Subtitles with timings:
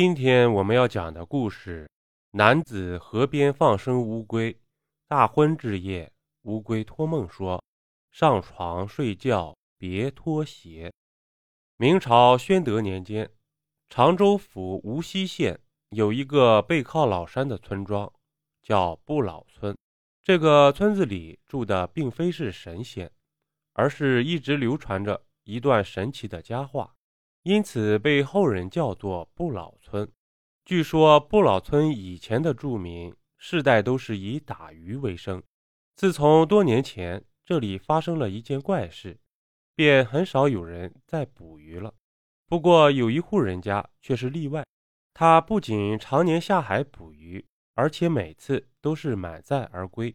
[0.00, 1.90] 今天我们要讲的故事：
[2.30, 4.56] 男子河边放生乌龟。
[5.08, 7.60] 大婚之夜，乌龟托梦说
[8.12, 10.92] ：“上床睡觉别脱鞋。”
[11.78, 13.28] 明朝宣德年间，
[13.88, 15.58] 常州府无锡县
[15.88, 18.08] 有一个背靠老山的村庄，
[18.62, 19.76] 叫不老村。
[20.22, 23.10] 这个村子里住的并非是神仙，
[23.72, 26.94] 而是一直流传着一段神奇的佳话。
[27.48, 30.06] 因此被后人叫做不老村。
[30.66, 35.42] 据说不老村以前的住民世代都是以打鱼为生。
[35.96, 39.18] 自从多年前这里发生了一件怪事，
[39.74, 41.94] 便很少有人再捕鱼了。
[42.46, 44.62] 不过有一户人家却是例外，
[45.14, 50.14] 他不仅常年下海捕鱼，而且每次都是满载而归，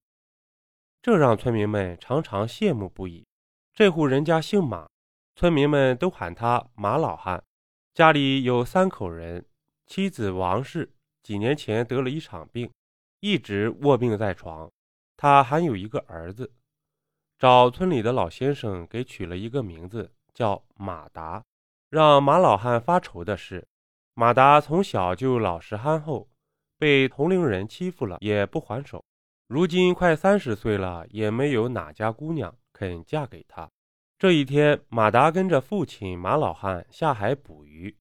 [1.01, 3.25] 这让村民们常常羡慕不已。
[3.73, 4.87] 这户人家姓马。
[5.35, 7.43] 村民们都喊他马老汉，
[7.93, 9.43] 家里有三口人，
[9.87, 12.71] 妻子王氏几年前得了一场病，
[13.19, 14.71] 一直卧病在床。
[15.17, 16.51] 他还有一个儿子，
[17.39, 21.43] 找村里的老先生给取了一个名字，叫马达。
[21.89, 23.67] 让马老汉发愁的是，
[24.13, 26.27] 马达从小就老实憨厚，
[26.77, 29.03] 被同龄人欺负了也不还手，
[29.47, 33.69] 如今快三十岁了，也没有哪家姑娘肯嫁给他。
[34.23, 37.93] 这一天，马达跟着父亲马老汉下海捕鱼。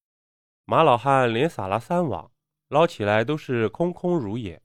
[0.63, 2.31] 马老汉连撒了三网，
[2.69, 4.61] 捞起来都是空空如也，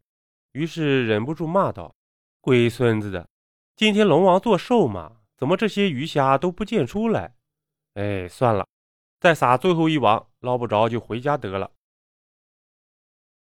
[0.52, 1.92] 于是忍不住骂道
[2.40, 3.28] ：“龟孙子的，
[3.74, 7.34] 今天龙王做寿嘛，怎么这些鱼虾都不见出来？
[7.94, 8.64] 哎，算了，
[9.18, 11.72] 再撒最后一网，捞不着就回家得了。”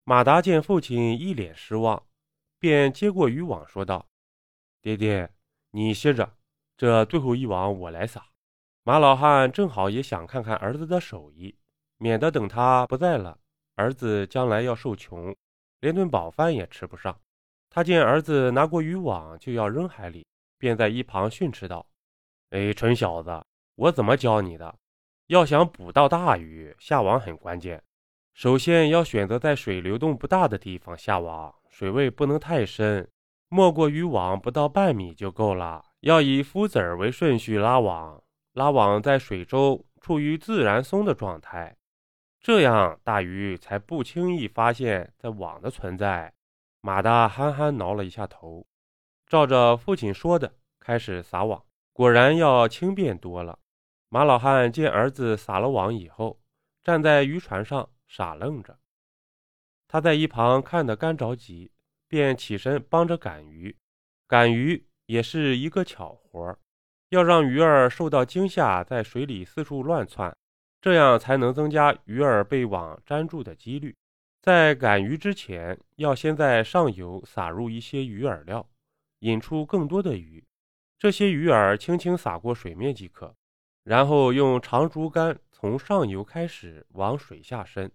[0.03, 2.07] 马达见父亲一脸失望，
[2.57, 4.07] 便接过渔网说道
[4.81, 5.31] ：“爹爹，
[5.69, 6.37] 你歇着。”
[6.79, 8.25] 这最后一网我来撒。
[8.83, 11.53] 马老汉正好也想看看儿子的手艺，
[11.97, 13.37] 免得等他不在了，
[13.75, 15.35] 儿子将来要受穷，
[15.81, 17.19] 连顿饱饭也吃不上。
[17.69, 20.25] 他见儿子拿过渔网就要扔海里，
[20.57, 21.85] 便在一旁训斥道
[22.51, 23.43] ：“哎，蠢小子，
[23.75, 24.73] 我怎么教你的？
[25.27, 27.83] 要想捕到大鱼，下网很关键。
[28.33, 33.05] 首先要选择在水流动不大的地方下网，水位不能太深，
[33.49, 38.23] 没过渔网不到半米就够了。”要以浮子儿为顺序拉网，
[38.53, 41.75] 拉网在水中处于自然松的状态，
[42.39, 46.33] 这样大鱼才不轻易发现在网的存在。
[46.79, 48.65] 马大憨憨挠了一下头，
[49.27, 51.61] 照着父亲说的开始撒网，
[51.91, 53.59] 果然要轻便多了。
[54.07, 56.39] 马老汉见儿子撒了网以后，
[56.81, 58.79] 站在渔船上傻愣着，
[59.89, 61.69] 他在一旁看得干着急，
[62.09, 63.73] 便起身帮着赶鱼，
[64.27, 64.83] 赶鱼。
[65.05, 66.59] 也是一个巧活儿，
[67.09, 70.31] 要让鱼儿受到惊吓，在水里四处乱窜，
[70.79, 73.95] 这样才能增加鱼儿被网粘住的几率。
[74.39, 78.63] 在赶鱼之前，要先在上游撒入一些鱼饵料，
[79.21, 80.43] 引出更多的鱼。
[80.99, 83.33] 这些鱼饵轻轻撒过水面即可，
[83.83, 87.91] 然后用长竹竿从上游开始往水下伸，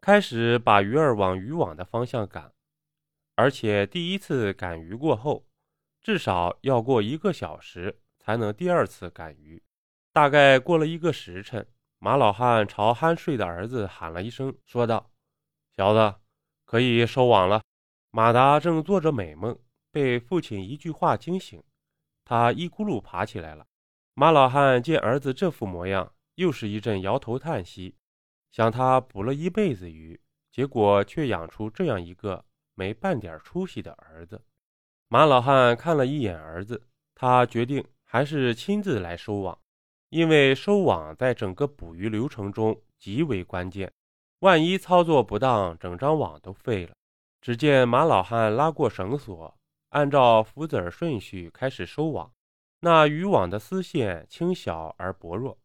[0.00, 2.52] 开始把鱼儿往渔网的方向赶。
[3.34, 5.46] 而且第一次赶鱼过后。
[6.02, 9.62] 至少要过一个小时才能第二次赶鱼。
[10.12, 11.64] 大概过了一个时辰，
[12.00, 15.12] 马老汉朝酣睡的儿子喊了一声，说道
[15.76, 16.16] ：“小子，
[16.64, 17.62] 可以收网了。”
[18.10, 19.56] 马达正做着美梦，
[19.92, 21.62] 被父亲一句话惊醒，
[22.24, 23.64] 他一咕噜爬起来了。
[24.14, 27.94] 马老汉见儿子这副模样，又是一阵摇头叹息，
[28.50, 32.44] 想他捕了一辈子鱼，结果却养出这样一个
[32.82, 34.42] 没半点出息的儿子。
[35.06, 36.82] 马老汉看了一眼儿子，
[37.14, 39.56] 他决定还是亲自来收网，
[40.08, 43.92] 因为收网在整个捕鱼流程中极为关键。
[44.40, 46.92] 万一操作不当，整张网都废了。
[47.40, 49.56] 只见马老汉拉过绳索，
[49.90, 52.32] 按照浮子顺序开始收网。
[52.80, 55.56] 那渔网的丝线轻小而薄弱，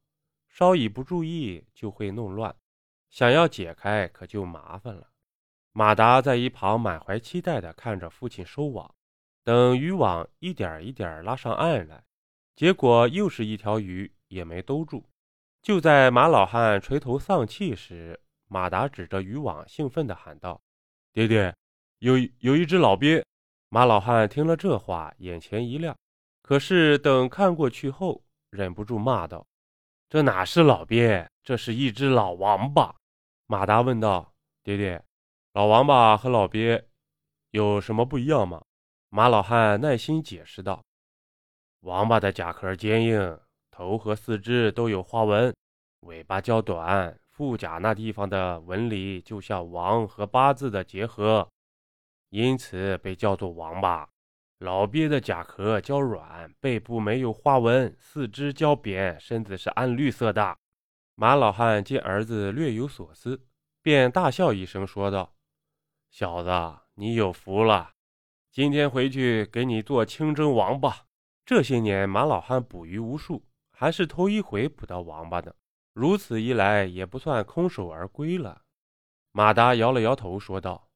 [0.48, 2.56] 稍一不注意就会弄乱，
[3.10, 5.10] 想要解开可就麻烦了。
[5.78, 8.92] 马达在一旁满怀期待地看着父亲收网。
[9.44, 12.04] 等渔网一点一点拉上岸来，
[12.56, 15.06] 结果又是一条鱼也没兜住。
[15.62, 20.60] 就在马老汉垂头丧气时，马达指着渔网兴奋地喊道
[21.14, 21.56] ：“爹爹，
[22.00, 23.24] 有有一只老鳖！”
[23.70, 25.96] 马老汉听了这话，眼前一亮。
[26.42, 29.46] 可是等看过去后，忍不住骂道
[30.10, 32.96] ：“这哪是老鳖，这是一只老王八！”
[33.46, 34.34] 马达问道
[34.64, 35.00] ：“爹爹，
[35.58, 36.88] 老王八和老鳖
[37.50, 38.64] 有什么不一样吗？”
[39.10, 40.84] 马老汉耐心解释道
[41.82, 43.40] ：“王八的甲壳坚硬，
[43.72, 45.52] 头和四肢都有花纹，
[46.02, 51.50] 尾巴较短，腹甲那地方的纹理就像王和八字的结合，
[52.30, 54.08] 因此被叫做王八。
[54.60, 60.56] 老鳖的甲壳较软，背部没有花纹，四肢较扁，身子是暗绿色的。
[61.16, 63.42] 马老汉见儿子略有所思，
[63.82, 65.34] 便大笑一声，说道
[66.10, 66.50] ：“小子，
[66.96, 67.94] 你有福了，
[68.52, 71.06] 今天回去给你做清蒸王八。
[71.46, 75.54] 这些年马老汉捕鱼无数，还是头一回捕到王八呢。
[75.94, 78.64] 如此一来，也不算空手而归了。”
[79.32, 80.90] 马达摇了摇头，说道：“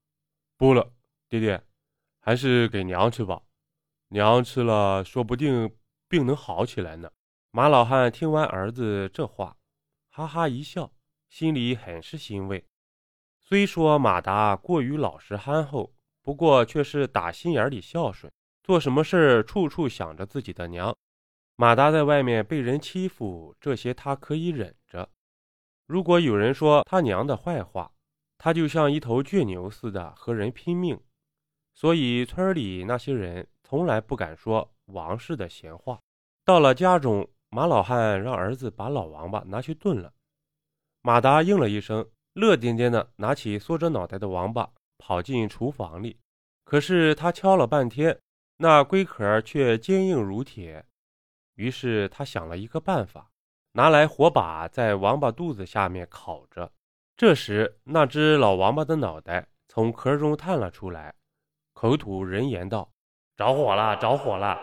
[0.57, 0.91] 不了，
[1.29, 1.63] 爹爹，
[2.19, 3.41] 还是给娘吃吧。”
[4.09, 5.75] 娘吃了，说不定
[6.07, 7.11] 病能好起来呢。
[7.51, 9.55] 马老汉听完儿子这话，
[10.09, 10.91] 哈哈一笑，
[11.29, 12.65] 心里很是欣慰。
[13.51, 15.93] 虽说马达过于老实憨厚，
[16.23, 18.31] 不过却是打心眼里孝顺，
[18.63, 20.95] 做什么事处处想着自己的娘。
[21.57, 25.05] 马达在外面被人欺负，这些他可以忍着；
[25.85, 27.91] 如果有人说他娘的坏话，
[28.37, 30.97] 他就像一头倔牛似的和人拼命。
[31.73, 33.45] 所以村里那些人。
[33.65, 35.99] 从来不敢说王氏的闲话。
[36.45, 40.13] 到了家中，马老汉让儿子把老王八拿去炖了。
[41.01, 46.17] 马达应了一声，乐颠颠的拿起缩着脑袋的王八，跑进厨房里。
[46.63, 48.17] 可是他敲了半天，
[48.57, 50.85] 那龟壳却坚硬如铁。
[51.55, 53.29] 于是他想了一个办法，
[53.73, 56.71] 拿来火把在王八肚子下面烤着。
[57.17, 61.13] 这时，那只老王八的脑袋从壳中探了出来，
[61.73, 62.89] 口吐人言道。
[63.37, 63.95] 着火了！
[63.97, 64.57] 着火了！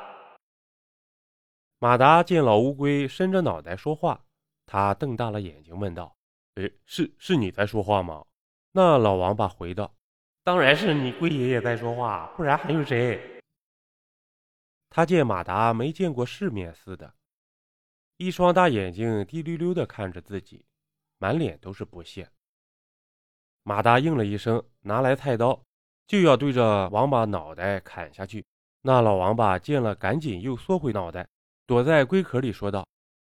[1.78, 4.24] 马达见老乌龟伸着脑袋说话，
[4.66, 6.16] 他瞪大了眼睛问道
[6.58, 8.24] ：“哎，是是你在说话吗？”
[8.72, 9.94] 那老王八回道
[10.42, 13.40] ：“当然是你龟爷爷在说话，不然还有谁？”
[14.90, 17.14] 他见马达没见过世面似的，
[18.16, 20.64] 一双大眼睛滴溜溜的看着自己，
[21.18, 22.28] 满脸都是不屑。
[23.62, 25.62] 马达应了一声，拿来菜刀，
[26.06, 28.44] 就要对着王八脑袋砍下去。
[28.80, 31.28] 那老王八见了，赶紧又缩回脑袋，
[31.66, 32.86] 躲在龟壳里，说道：“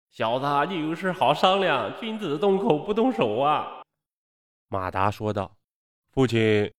[0.10, 3.82] 小子，你有事好商量，君子动口不动手啊。”
[4.70, 5.58] 马达说道
[6.12, 6.74] ：“父亲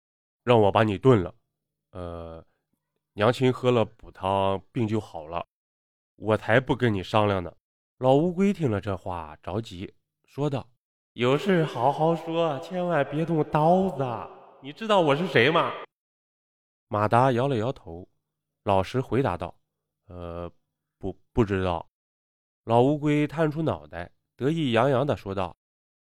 [0.44, 1.34] 让我把你炖了，
[1.92, 2.44] 呃，
[3.12, 5.46] 娘亲喝了补汤，病就好了，
[6.16, 7.52] 我才不跟你商量呢。”
[7.98, 9.92] 老乌龟听了这话，着急
[10.24, 10.68] 说道
[11.14, 14.04] ：“有事好好说，千万别动刀子。
[14.60, 15.72] 你知道我是谁吗？”
[16.88, 18.08] 马达摇了摇头。
[18.64, 19.54] 老实回答道
[20.08, 20.52] ：“呃，
[20.98, 21.87] 不，不知道。”
[22.68, 25.56] 老乌龟探出脑袋，得意洋洋地说道：“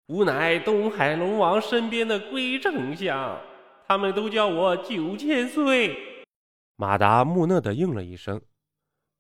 [0.08, 3.42] 吾乃东海龙王身边的龟丞相，
[3.88, 5.96] 他们都叫我九千岁。”
[6.76, 8.42] 马达木讷地应了一声，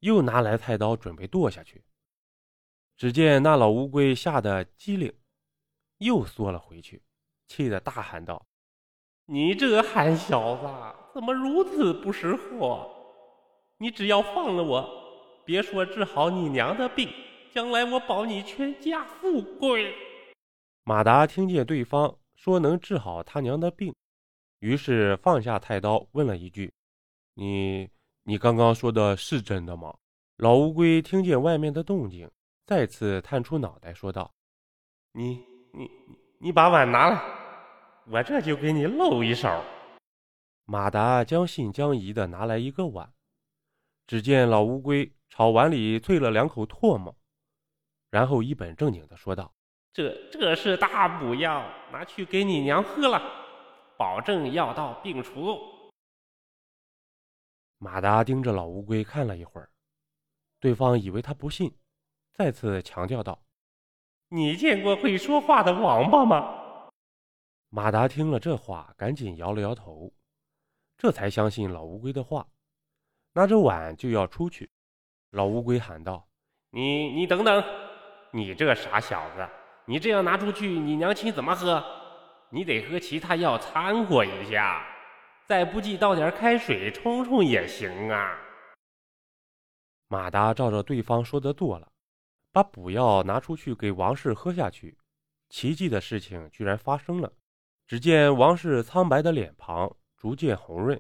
[0.01, 1.81] 又拿来菜刀准备剁下去。
[2.97, 5.13] 只见那老乌龟吓得机灵，
[6.00, 7.01] 又缩了回去，
[7.47, 8.45] 气得大喊道
[9.27, 10.68] ：“你这憨小子，
[11.13, 12.94] 怎么如此不识货？”
[13.80, 14.89] 你只要放了我，
[15.45, 17.07] 别说治好你娘的病，
[17.53, 19.93] 将来我保你全家富贵。
[20.83, 23.93] 马达听见对方说能治好他娘的病，
[24.59, 26.71] 于是放下菜刀，问了一句
[27.35, 27.89] ：“你
[28.23, 29.95] 你刚刚说的是真的吗？”
[30.37, 32.29] 老乌龟听见外面的动静，
[32.65, 34.31] 再次探出脑袋说道
[35.13, 35.43] ：“你
[35.73, 35.89] 你
[36.39, 37.21] 你把碗拿来，
[38.07, 39.63] 我这就给你露一手。”
[40.65, 43.11] 马达将信将疑的拿来一个碗。
[44.06, 47.15] 只见老乌龟朝碗里啐了两口唾沫，
[48.09, 49.54] 然后一本正经地说道
[49.94, 53.21] ：“这这是大补药，拿去给你娘喝了，
[53.97, 55.57] 保证药到病除。”
[57.78, 59.69] 马达盯着老乌龟看了一会儿，
[60.59, 61.73] 对方以为他不信，
[62.33, 63.42] 再次强调道
[64.30, 66.89] ：“你见过会说话的王八吗？”
[67.71, 70.11] 马达听了这话，赶紧摇了摇头，
[70.97, 72.47] 这才相信老乌龟的话。
[73.33, 74.69] 拿着碗就要出去，
[75.30, 76.28] 老乌龟喊道
[76.71, 77.63] ：“你你等等，
[78.31, 79.48] 你这傻小子，
[79.86, 81.83] 你这样拿出去，你娘亲怎么喝？
[82.52, 84.86] 你得和其他药掺和一下，
[85.48, 88.38] 再不济倒点开水冲冲也行啊。”
[90.07, 91.92] 马达照着对方说的做了，
[92.52, 94.98] 把补药拿出去给王氏喝下去，
[95.50, 97.31] 奇迹的事情居然发生了。
[97.88, 101.00] 只见王氏苍白的脸庞逐渐红润，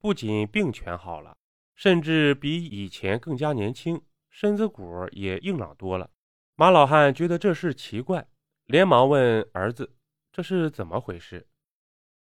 [0.00, 1.36] 不仅病全好了。
[1.76, 4.00] 甚至比以前更加年轻，
[4.30, 6.08] 身子骨也硬朗多了。
[6.56, 8.28] 马老汉觉得这事奇怪，
[8.66, 9.96] 连忙问儿子
[10.30, 11.48] ：“这是怎么回事？”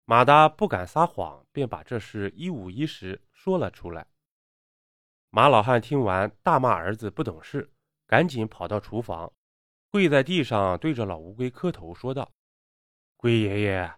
[0.04, 4.06] 马达不敢撒谎，便把这事一五一十说了出来。
[5.30, 7.72] 马老汉听完，大骂儿子不懂事，
[8.06, 9.32] 赶紧跑到厨房，
[9.92, 12.30] 跪在地上对着老乌龟磕头说道
[13.16, 13.94] ：“龟爷爷，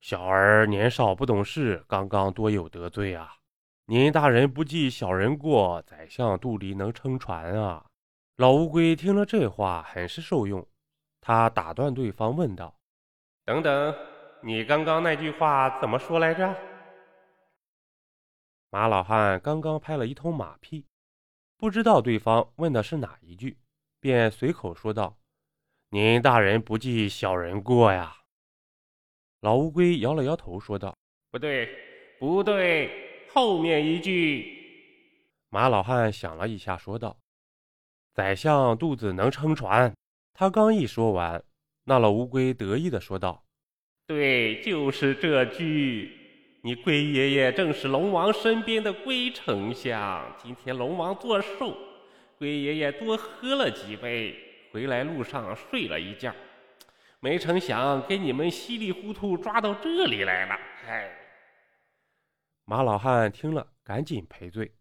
[0.00, 3.36] 小儿年少不懂事，刚刚多有得罪啊！
[3.86, 7.84] 您大人不计小人过，宰相肚里能撑船啊！
[8.36, 10.66] 老乌龟听了这话，很是受用。
[11.20, 12.74] 他打断对方，问道
[13.44, 13.94] ：“等等，
[14.42, 16.56] 你刚刚那句话怎么说来着？”
[18.70, 20.86] 马老汉刚刚拍了一通马屁，
[21.58, 23.58] 不知道对方问的是哪一句，
[24.00, 25.16] 便随口说道
[25.90, 28.16] ：“您大人不计小人过呀。”
[29.40, 30.96] 老乌龟摇了摇头，说道
[31.30, 31.68] ：“不对，
[32.18, 34.58] 不对，后面一句。”
[35.50, 37.16] 马老汉想了一下，说道
[38.14, 39.92] ：“宰相肚子能撑船。”
[40.34, 41.42] 他刚一说完，
[41.84, 43.44] 那老乌龟得意的说道
[44.06, 46.18] ：“对，就是这句。
[46.62, 50.36] 你龟爷爷正是龙王身边的龟丞相。
[50.42, 51.76] 今天龙王做寿，
[52.38, 54.36] 龟爷爷多喝了几杯，
[54.72, 56.34] 回来路上睡了一觉。”
[57.24, 61.08] 没成想给你们稀里糊涂抓到这里来了，哎！
[62.64, 64.72] 马老汉听了，赶紧赔罪，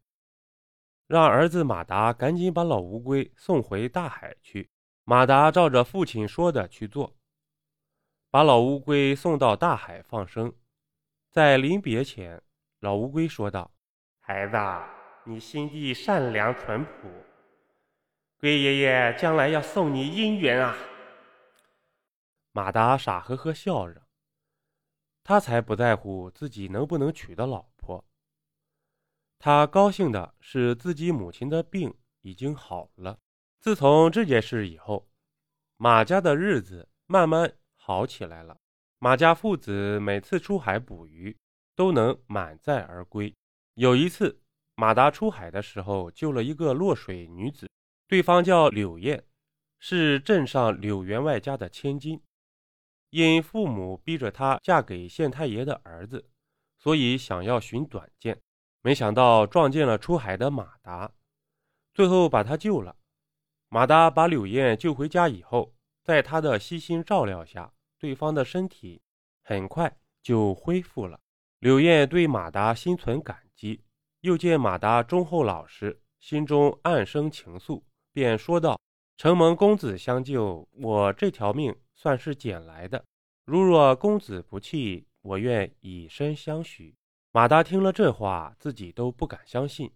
[1.12, 4.70] 让儿子马达赶紧把老乌龟送回大海去。
[5.04, 7.14] 马达照着父亲说的去做，
[8.30, 10.54] 把老乌龟送到大海放生。
[11.30, 12.42] 在临别前，
[12.80, 13.70] 老乌龟说道
[14.24, 14.56] ：“孩子，
[15.26, 17.10] 你心地善良淳朴，
[18.40, 20.78] 龟爷爷将来要送你姻缘啊！”
[22.54, 24.02] 马达傻呵呵笑着，
[25.26, 27.71] 他才不在乎自己能不能娶到老。
[29.42, 33.18] 他高兴的是自己母亲的病已经好了。
[33.60, 35.10] 自从这件事以后，
[35.78, 38.56] 马家的日子慢慢好起来了。
[39.00, 41.36] 马家父子每次出海捕鱼
[41.76, 43.36] 都能满载而归。
[43.74, 44.40] 有一次，
[44.76, 47.68] 马达出海的时候救了一个落水女子，
[48.08, 49.24] 对方叫柳燕，
[49.80, 52.22] 是镇上柳员外家的千金。
[53.10, 56.30] 因父母逼着她嫁给县太爷的儿子，
[56.78, 58.40] 所以想要寻短见，
[58.82, 61.12] 没想到撞见了出海的马达，
[61.94, 62.96] 最后把他救了。
[63.70, 65.74] 马达把柳燕救回家以后，
[66.04, 69.02] 在他的悉心照料下，对方的身体
[69.44, 71.20] 很快就恢复了。
[71.60, 73.84] 柳燕对马达心存感激，
[74.22, 78.80] 又见马达忠厚老实，心中暗生情愫，便说道
[79.18, 83.06] ：“承蒙公子相救，我这条命。”算是捡来的。
[83.46, 86.96] 如若公子不弃，我愿以身相许。
[87.34, 89.90] 马达听了这话，自己都不敢相信。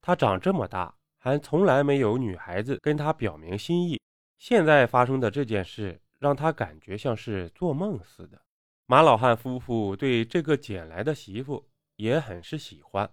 [0.00, 4.00] 他长这么大，还从来没有女孩子跟他表明心意。
[4.38, 8.40] 现在发生的这件事，让他感觉像是做梦似的。
[8.86, 13.08] 马老汉夫妇对这个捡来的媳妇也很是喜欢，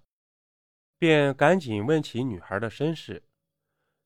[0.97, 3.21] 便赶紧问起女孩的身世。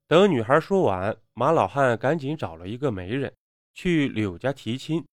[0.07, 3.33] 等女孩说完，马老汉赶紧找了一个媒人。
[3.73, 5.05] 去柳家提亲，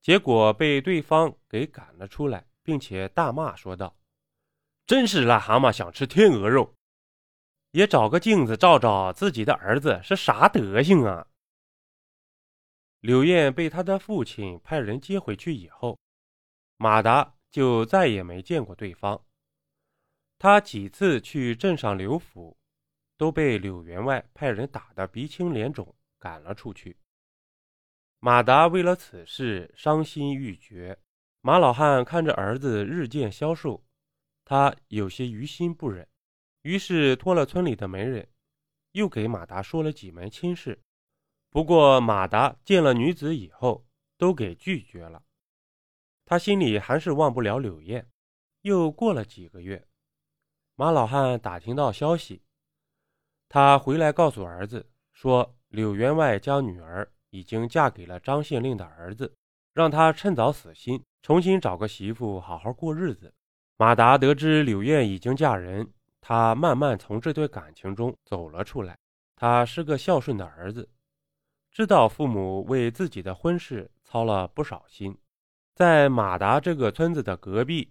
[0.00, 3.96] 结果被对方给赶了出来，并且大骂说道
[4.86, 6.72] ：“真是癞蛤蟆想吃天鹅肉，
[7.72, 11.26] 也找个镜子照照自己的儿子是啥德行啊！”
[13.02, 15.98] 柳燕被他的父亲派人接回去以后，
[16.76, 19.20] 马达就再也没见过对方。
[20.38, 22.56] 他几次去镇上刘府，
[23.16, 26.96] 都被柳员外派人打得鼻青脸肿，赶了出去。
[28.20, 30.96] 马达为了此事伤心欲绝。
[31.42, 33.82] 马老汉看着儿子日渐消瘦，
[34.44, 36.06] 他有些于心不忍，
[36.62, 38.28] 于是托了村里的媒人，
[38.92, 40.78] 又给马达说了几门亲事。
[41.48, 43.86] 不过马达见了女子以后，
[44.18, 45.22] 都给拒绝了。
[46.24, 48.06] 他心里还是忘不了柳燕。
[48.62, 49.88] 又过了几个月，
[50.74, 52.42] 马老汉打听到消息，
[53.48, 57.10] 他回来告诉儿子说，柳员外将女儿。
[57.32, 59.32] 已经嫁给了张县令的儿子，
[59.72, 63.32] 让他趁早死心，重新找个媳妇好好过日子。
[63.76, 68.98] 马达得知柳燕已经嫁人，他慢慢从这段感情中走了出来。
[69.36, 70.88] 他是个孝顺的儿子，
[71.70, 75.16] 知道父母为自己的婚事操了不少心。
[75.74, 77.90] 在马达这个村子的隔壁，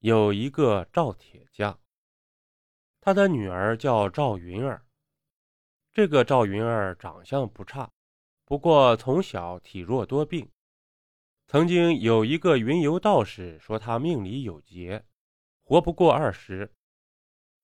[0.00, 1.78] 有一个赵铁匠，
[3.00, 4.84] 他的女儿叫赵云儿。
[5.92, 7.88] 这个赵云儿长相不差。
[8.44, 10.50] 不过从小体弱多病，
[11.52, 15.04] 曾经有一个云游道士说他命里有劫，
[15.62, 16.72] 活不过二十。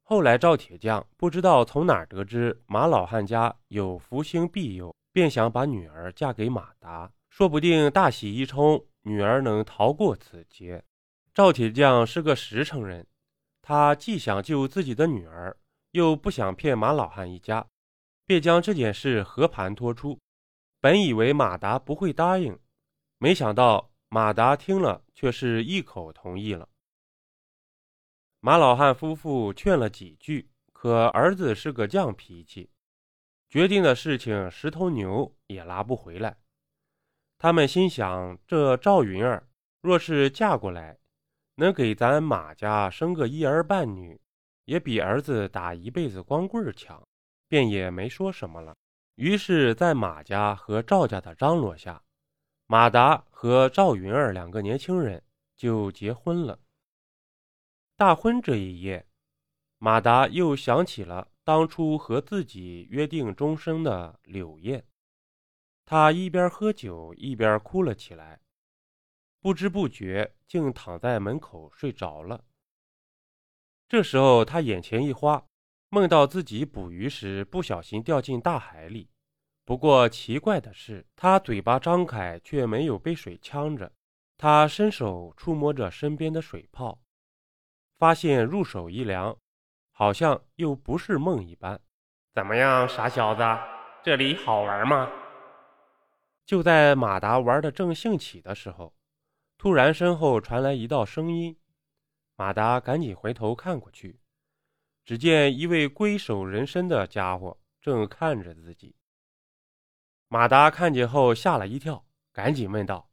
[0.02, 10.85] 后来赵铁匠不知道从哪得知马老汉家有福星庇佑，便想把女儿嫁给马达，说不定大喜一冲，女儿能逃过此劫。
[11.33, 13.07] 赵铁匠是个实诚人，
[13.62, 15.57] 他既想救自己的女儿，
[15.92, 17.66] 又不想骗马老汉一家，
[18.26, 20.18] 便将这件事和盘托出。
[20.78, 22.59] 本以为马达不会答应，
[23.19, 26.69] 没想到马达听了，却是一口同意了。
[28.41, 32.71] 马老汉夫妇劝了几句，可儿子是个犟脾气，
[33.49, 36.39] 决定的事情十头牛也拉不回来。
[37.37, 39.49] 他们心想：这赵云儿
[39.81, 40.97] 若是嫁过来，
[41.57, 44.21] 能给咱马家生个一儿半女，
[44.65, 47.05] 也比儿子打一辈子光棍强，
[47.49, 48.77] 便也没说什么了。
[49.17, 52.01] 于是，在马家和赵家的张罗下，
[52.71, 55.25] 马达和赵云儿两个年轻人
[55.57, 56.61] 就结婚了。
[57.97, 59.09] 大婚这一夜，
[59.79, 64.87] 马达又想起了当初和自己约定终生的柳燕，
[65.87, 68.39] 他一边喝酒一边哭了起来，
[69.41, 72.45] 不知不觉竟躺在门口睡着了。
[73.89, 75.43] 这时候，他眼前一花，
[75.89, 79.09] 梦到自己捕鱼时不小心掉进大海里。
[79.69, 83.93] 不过奇怪的是，他嘴巴张开却没有被水呛着。
[84.39, 86.99] 他伸手触摸着身边的水泡。
[87.99, 89.37] 发现入手一凉，
[89.93, 91.79] 好像又不是梦一般。
[92.33, 93.43] 怎么样，傻小子，
[94.03, 95.13] 这里好玩吗？
[96.47, 98.95] 就在马达玩的正兴起的时候，
[99.59, 101.55] 突然身后传来一道声音。
[102.37, 104.19] 马达赶紧回头看过去，
[105.05, 108.95] 只见一位龟首人身的家伙正看着自己。
[110.31, 112.05] 马达看见后吓了一跳，
[112.35, 113.11] 赶紧问道：“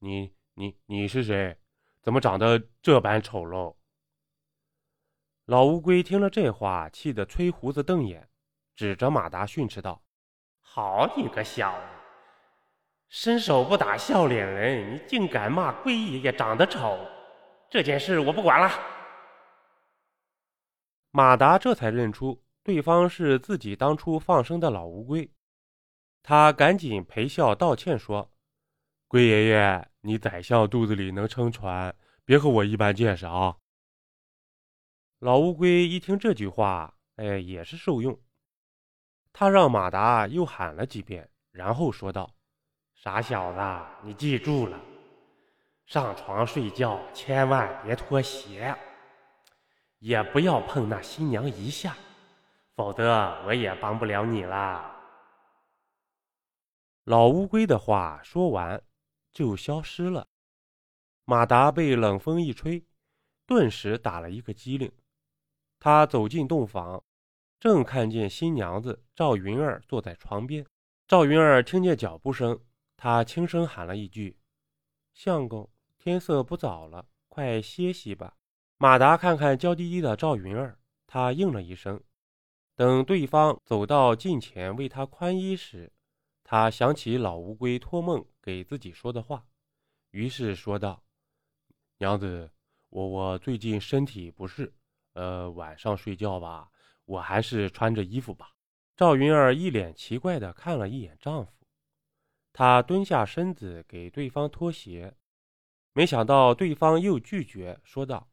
[0.00, 1.58] 你、你、你是谁？
[2.02, 3.74] 怎么长得这般丑陋？”
[5.46, 8.28] 老乌龟听了这话，气得吹胡子瞪眼，
[8.76, 10.02] 指着马达训斥道
[10.60, 11.86] ：“好你个小子，
[13.08, 16.98] 伸手不打笑脸人，你竟敢骂龟爷爷长得丑！
[17.70, 18.70] 这件事我不管了。”
[21.12, 25.32] 马达这才认出对方是自己当初放生的老乌龟，
[26.22, 28.30] 他赶紧陪笑道歉说
[29.08, 31.94] ：“龟爷爷，你宰相肚子里能撑船，
[32.24, 33.56] 别和我一般见识啊！”
[35.20, 38.20] 老乌龟一听这句话，哎，也是受用。
[39.32, 42.34] 他让马达又喊了几遍，然后说道
[42.94, 43.60] ：“傻小子，
[44.02, 44.78] 你记住了，
[45.86, 48.74] 上床睡觉千万别脱鞋，
[50.00, 51.96] 也不要碰那新娘一下，
[52.76, 54.96] 否则我也帮不了你了。”
[57.08, 58.82] 老乌龟的话说完，
[59.32, 60.28] 就消失了。
[61.24, 62.84] 马达被冷风一吹，
[63.46, 64.92] 顿时打了一个激灵。
[65.80, 67.02] 他走进洞房，
[67.58, 70.66] 正看见新娘子赵云儿坐在床边。
[71.06, 72.60] 赵云儿听见脚步声，
[72.94, 74.36] 她轻声喊了一句
[75.14, 75.66] ：“相公，
[75.96, 78.36] 天色不早了，快歇息吧。”
[78.76, 81.98] 马达看看娇滴滴的赵云儿，他应了一声。
[82.76, 85.90] 等对方走到近前为他宽衣时，
[86.50, 89.46] 他想起老乌龟托梦给自己说的话，
[90.12, 91.04] 于是说道
[92.00, 92.50] ：“娘子，
[92.88, 94.72] 我我最近身体不适。”
[95.12, 96.70] 呃，晚上睡觉吧，
[97.04, 98.54] 我还是穿着衣服吧。
[98.96, 101.52] 赵云儿一脸奇怪的看了一眼丈夫，
[102.54, 105.14] 她蹲下身子给对方脱鞋，
[105.92, 108.26] 没想到对方又拒绝，说道：“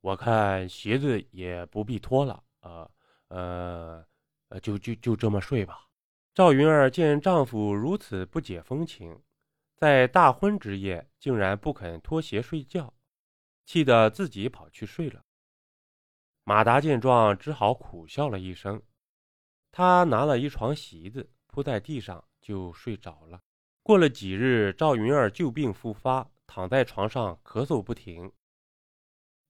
[0.00, 2.88] 我看鞋子也不必脱了，呃，
[3.26, 4.06] 呃，
[4.46, 5.88] 呃，就就就这么睡吧。”
[6.34, 9.22] 赵云儿见丈夫如此不解风情，
[9.76, 12.94] 在大婚之夜竟然不肯脱鞋睡觉，
[13.66, 15.22] 气得自己跑去睡了。
[16.44, 18.82] 马达见状，只好苦笑了一声。
[19.70, 23.38] 他拿了一床席子铺在地上，就睡着了。
[23.82, 28.32] 过了几日，赵云儿旧病复发，躺在床上咳嗽不停。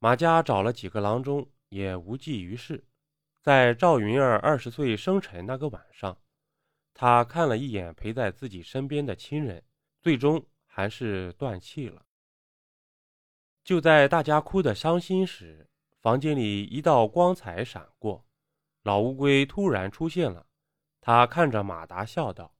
[0.01, 2.85] 马家找了几个郎中，也无济于事。
[3.41, 6.19] 在赵云儿二十岁生辰那个晚上，
[6.95, 9.65] 他看了一眼陪在自己身边的亲人，
[10.01, 12.05] 最终还是断气了。
[13.65, 15.69] 就在大家哭得伤心时，
[16.01, 18.25] 房间里一道光彩闪过，
[18.83, 20.47] 老乌龟突然出现了。
[21.01, 22.55] 他看着马达笑道：“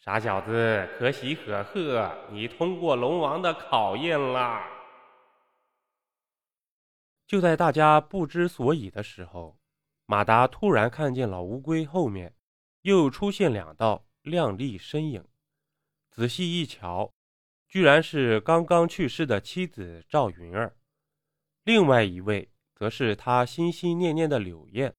[0.00, 4.66] 傻小子，可喜可贺，你通过龙王的考验啦！”
[7.26, 9.58] 就在大家不知所以的时候，
[10.06, 12.34] 马达突然看见老乌龟后面
[12.88, 15.22] 又出现两道亮丽身影。
[16.10, 17.12] 仔细一瞧，
[17.68, 20.74] 居然是刚刚去世的妻子赵云儿，
[21.64, 22.50] 另外一位。
[22.74, 24.94] 则是他心心念念的柳燕，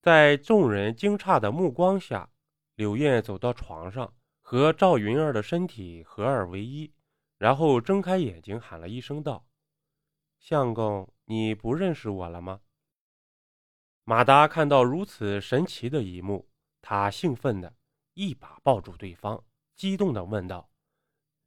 [0.00, 2.30] 在众人惊诧的目光下，
[2.76, 6.92] 柳燕走到床上，和赵云儿的身体合二为一，
[7.36, 9.44] 然后睁开眼睛喊了一声道
[10.38, 12.60] ：“相公，你不认识我了吗？”
[14.06, 16.48] 马达看到如此神奇的一幕，
[16.88, 17.74] 他兴奋的
[18.14, 19.42] 一把抱住对方，
[19.74, 20.70] 激动的问道：“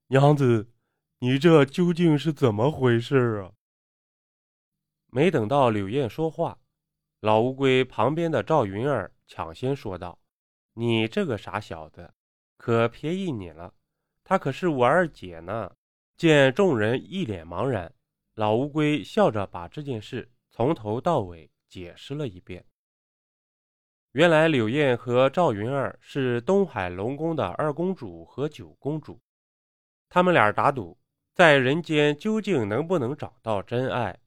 [0.08, 0.70] 娘子，
[1.20, 3.54] 你这究竟是怎么回事啊？”
[5.08, 6.60] 没等到柳燕说话，
[7.22, 10.20] 老乌龟旁边的赵云儿抢先说道
[10.76, 12.14] ：“你这个傻小子，
[12.58, 13.74] 可便宜你了，
[14.26, 15.74] 她可是我二姐呢。”
[16.20, 17.96] 见众人一脸茫然，
[18.34, 22.66] 老乌龟笑着把这件事从头到尾解释了一遍。
[24.14, 29.22] 原来柳燕和赵云儿是东海龙宫的二公主和九公主，
[30.10, 30.98] 他们俩打赌，
[31.36, 34.20] 在人间究竟能不能找到真爱。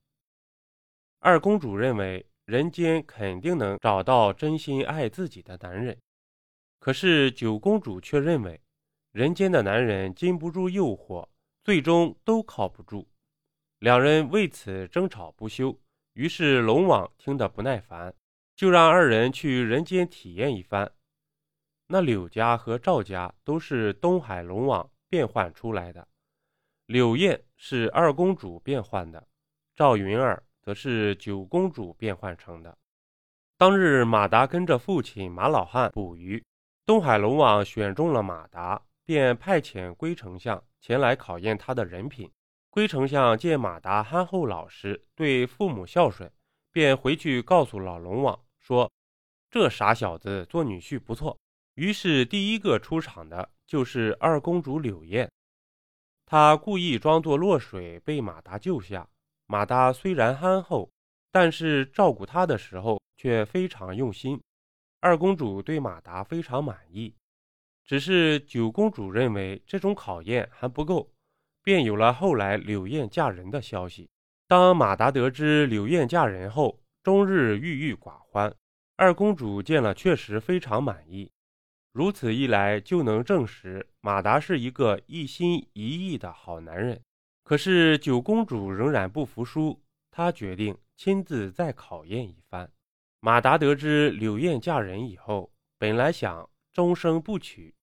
[1.19, 6.01] 二公主认为人间肯定能找到真心爱自己的男人，
[6.79, 8.61] 可是九公主却认为
[9.11, 11.29] 人间的男人经不住诱惑。
[11.65, 13.09] 最终都靠不住，
[13.79, 15.79] 两人为此争吵不休。
[16.15, 18.13] 于是龙王听得不耐烦，
[18.55, 20.93] 就让二人去人间体验一番。
[21.87, 26.09] 那柳家和赵家都是东海龙王变换出来的，
[26.87, 29.27] 柳燕是二公主变换的，
[29.75, 32.77] 赵云儿则是九公主变换成的。
[33.59, 36.43] 当日马达跟着父亲马老汉捕鱼，
[36.85, 40.63] 东海龙王选中了马达，便派遣龟丞相。
[40.81, 42.29] 前来考验他的人品。
[42.71, 46.33] 龟丞相见马达憨厚老实，对父母孝顺，
[46.73, 48.91] 便回去告诉老龙王说
[49.51, 51.39] ：“这傻小子做女婿不错。”
[51.77, 55.31] 于是第一个出场的就是二公主柳燕。
[56.27, 59.09] 她故意装作落水被马达救下。
[59.47, 60.91] 马达虽然憨厚，
[61.31, 64.41] 但是照顾她的时候却非常用心。
[65.01, 67.15] 二公主对马达非常满意。
[67.85, 71.11] 只是九公主认为这种考验还不够，
[71.63, 74.09] 便有了后来柳燕嫁人的消息。
[74.53, 78.55] 当马达得知柳燕嫁人后，终日郁郁寡欢。
[78.97, 81.33] 二公主见了，确实非常满意。
[81.91, 87.01] 如此一来，就能证实马达是一个一心一意的好男人。
[87.43, 92.71] 可是九公主仍然不服输，她决定亲自再考验一番。
[93.21, 96.47] 马达得知柳燕嫁人以后，本来想。
[96.75, 97.75] 终生不娶，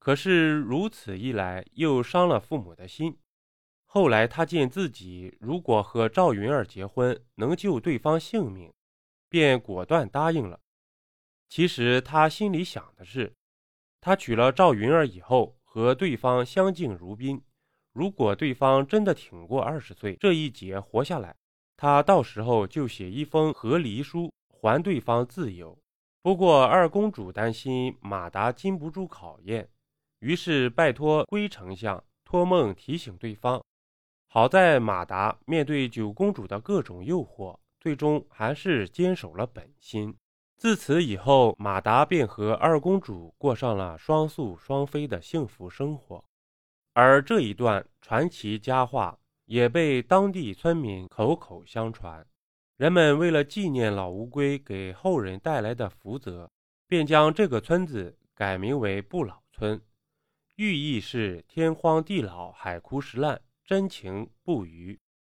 [0.00, 3.16] 可是如此一来又伤了父母的心。
[3.94, 8.72] 后来他见自己如果和赵云儿结婚能救对方性命，
[9.28, 10.58] 便果断答应了。
[11.50, 13.30] 其实他心里想的是，
[14.00, 17.38] 他娶了赵云儿以后和对方相敬如宾，
[17.92, 21.36] 如果对方真的挺过二十岁这一劫活下来，
[21.76, 25.78] 他到时候就写一封和离书还对方自由。
[26.22, 29.68] 不过，二公主担心马达经不住考验，
[30.20, 33.62] 于是拜托龟丞相托梦提醒对方。
[34.34, 40.16] 好在马达面对九公主的各种诱惑，最终还是坚守了本心。
[40.56, 46.24] 自此以后，马达便和二公主过上了双宿双飞的幸福生活。
[46.94, 52.26] 而这一段传奇佳话也被当地村民口口相传。
[52.78, 56.50] 人们为了纪念老乌龟给后人带来的福泽，
[56.88, 59.78] 便将这个村子改名为不老村，
[60.56, 63.38] 寓意是天荒地老、海枯石烂，
[63.72, 65.00] 深情不渝。